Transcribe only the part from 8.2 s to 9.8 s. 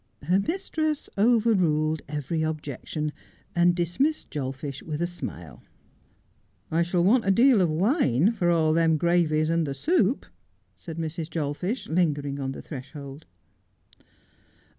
for all them gravies and the